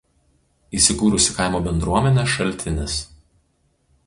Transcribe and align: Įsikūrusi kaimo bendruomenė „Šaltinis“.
Įsikūrusi 0.79 1.35
kaimo 1.39 1.61
bendruomenė 1.69 2.25
„Šaltinis“. 2.37 2.97